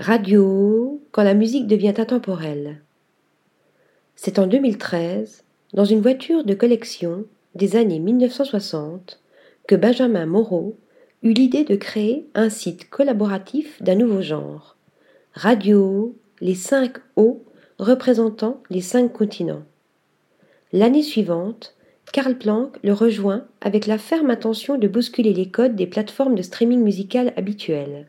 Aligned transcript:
Radio 0.00 1.02
quand 1.10 1.24
la 1.24 1.34
musique 1.34 1.66
devient 1.66 1.94
intemporelle. 1.98 2.82
C'est 4.14 4.38
en 4.38 4.46
2013, 4.46 5.42
dans 5.74 5.84
une 5.84 6.00
voiture 6.00 6.44
de 6.44 6.54
collection 6.54 7.24
des 7.56 7.74
années 7.74 7.98
1960, 7.98 9.20
que 9.66 9.74
Benjamin 9.74 10.24
Moreau 10.24 10.76
eut 11.24 11.32
l'idée 11.32 11.64
de 11.64 11.74
créer 11.74 12.28
un 12.36 12.48
site 12.48 12.88
collaboratif 12.90 13.82
d'un 13.82 13.96
nouveau 13.96 14.22
genre. 14.22 14.76
Radio, 15.32 16.14
les 16.40 16.54
cinq 16.54 16.98
O 17.16 17.42
représentant 17.80 18.62
les 18.70 18.82
cinq 18.82 19.12
continents. 19.12 19.64
L'année 20.72 21.02
suivante, 21.02 21.74
Karl 22.12 22.38
Planck 22.38 22.78
le 22.84 22.92
rejoint 22.92 23.48
avec 23.60 23.88
la 23.88 23.98
ferme 23.98 24.30
intention 24.30 24.78
de 24.78 24.86
bousculer 24.86 25.34
les 25.34 25.50
codes 25.50 25.74
des 25.74 25.88
plateformes 25.88 26.36
de 26.36 26.42
streaming 26.42 26.84
musical 26.84 27.32
habituelles. 27.36 28.06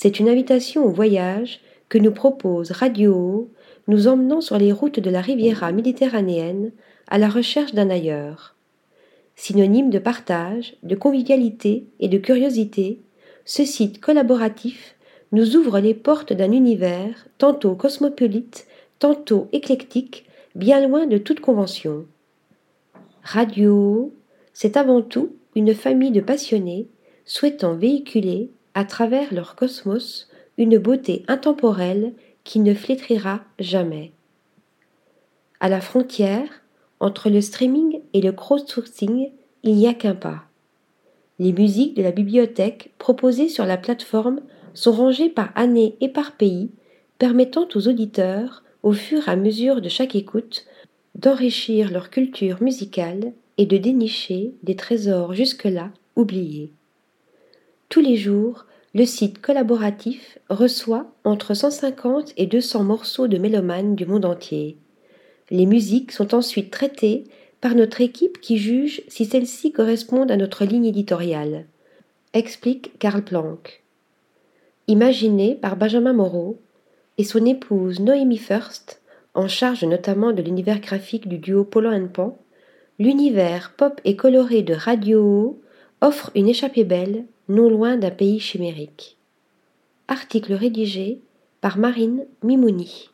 C'est 0.00 0.20
une 0.20 0.28
invitation 0.28 0.84
au 0.84 0.90
voyage 0.90 1.58
que 1.88 1.98
nous 1.98 2.12
propose 2.12 2.70
Radio, 2.70 3.50
nous 3.88 4.06
emmenant 4.06 4.40
sur 4.40 4.56
les 4.56 4.70
routes 4.70 5.00
de 5.00 5.10
la 5.10 5.20
Riviera 5.20 5.72
méditerranéenne 5.72 6.70
à 7.08 7.18
la 7.18 7.28
recherche 7.28 7.74
d'un 7.74 7.90
ailleurs. 7.90 8.54
Synonyme 9.34 9.90
de 9.90 9.98
partage, 9.98 10.76
de 10.84 10.94
convivialité 10.94 11.88
et 11.98 12.06
de 12.06 12.16
curiosité, 12.16 13.00
ce 13.44 13.64
site 13.64 14.00
collaboratif 14.00 14.94
nous 15.32 15.56
ouvre 15.56 15.80
les 15.80 15.94
portes 15.94 16.32
d'un 16.32 16.52
univers 16.52 17.26
tantôt 17.36 17.74
cosmopolite, 17.74 18.68
tantôt 19.00 19.48
éclectique, 19.50 20.26
bien 20.54 20.86
loin 20.86 21.08
de 21.08 21.18
toute 21.18 21.40
convention. 21.40 22.06
Radio, 23.24 24.12
c'est 24.52 24.76
avant 24.76 25.02
tout 25.02 25.34
une 25.56 25.74
famille 25.74 26.12
de 26.12 26.20
passionnés 26.20 26.86
souhaitant 27.24 27.74
véhiculer, 27.74 28.52
à 28.78 28.84
travers 28.84 29.34
leur 29.34 29.56
cosmos, 29.56 30.28
une 30.56 30.78
beauté 30.78 31.24
intemporelle 31.26 32.12
qui 32.44 32.60
ne 32.60 32.74
flétrira 32.74 33.40
jamais. 33.58 34.12
À 35.58 35.68
la 35.68 35.80
frontière, 35.80 36.48
entre 37.00 37.28
le 37.28 37.40
streaming 37.40 38.02
et 38.12 38.20
le 38.20 38.30
crowdsourcing, 38.30 39.32
il 39.64 39.74
n'y 39.74 39.88
a 39.88 39.94
qu'un 39.94 40.14
pas. 40.14 40.44
Les 41.40 41.52
musiques 41.52 41.96
de 41.96 42.04
la 42.04 42.12
bibliothèque 42.12 42.92
proposées 42.98 43.48
sur 43.48 43.64
la 43.64 43.78
plateforme 43.78 44.42
sont 44.74 44.92
rangées 44.92 45.28
par 45.28 45.50
année 45.56 45.96
et 46.00 46.08
par 46.08 46.36
pays, 46.36 46.70
permettant 47.18 47.66
aux 47.74 47.88
auditeurs, 47.88 48.62
au 48.84 48.92
fur 48.92 49.26
et 49.26 49.32
à 49.32 49.34
mesure 49.34 49.80
de 49.80 49.88
chaque 49.88 50.14
écoute, 50.14 50.66
d'enrichir 51.16 51.90
leur 51.90 52.10
culture 52.10 52.62
musicale 52.62 53.32
et 53.56 53.66
de 53.66 53.76
dénicher 53.76 54.52
des 54.62 54.76
trésors 54.76 55.34
jusque-là 55.34 55.90
oubliés. 56.14 56.70
Tous 57.88 58.00
les 58.00 58.16
jours, 58.16 58.66
le 58.94 59.06
site 59.06 59.40
collaboratif 59.40 60.38
reçoit 60.50 61.06
entre 61.24 61.54
150 61.54 62.34
et 62.36 62.46
200 62.46 62.84
morceaux 62.84 63.28
de 63.28 63.38
mélomanes 63.38 63.94
du 63.94 64.04
monde 64.04 64.26
entier. 64.26 64.76
Les 65.50 65.64
musiques 65.64 66.12
sont 66.12 66.34
ensuite 66.34 66.70
traitées 66.70 67.24
par 67.62 67.74
notre 67.74 68.02
équipe 68.02 68.40
qui 68.42 68.58
juge 68.58 69.02
si 69.08 69.24
celles-ci 69.24 69.72
correspondent 69.72 70.30
à 70.30 70.36
notre 70.36 70.66
ligne 70.66 70.84
éditoriale, 70.84 71.64
explique 72.34 72.98
Karl 72.98 73.22
Planck. 73.22 73.82
Imaginé 74.86 75.54
par 75.54 75.76
Benjamin 75.76 76.12
Moreau 76.12 76.58
et 77.16 77.24
son 77.24 77.46
épouse 77.46 78.00
Noémie 78.00 78.36
First, 78.36 79.00
en 79.32 79.48
charge 79.48 79.84
notamment 79.84 80.32
de 80.32 80.42
l'univers 80.42 80.80
graphique 80.80 81.26
du 81.26 81.38
duo 81.38 81.64
Polo 81.64 81.90
Pan, 82.08 82.38
l'univers 82.98 83.72
pop 83.76 83.98
et 84.04 84.14
coloré 84.14 84.62
de 84.62 84.74
Radio 84.74 85.58
offre 86.00 86.30
une 86.34 86.48
échappée 86.48 86.84
belle, 86.84 87.24
non 87.48 87.70
loin 87.70 87.96
d'un 87.96 88.10
pays 88.10 88.40
chimérique. 88.40 89.16
Article 90.06 90.54
rédigé 90.54 91.20
par 91.60 91.78
Marine 91.78 92.26
Mimouni. 92.42 93.10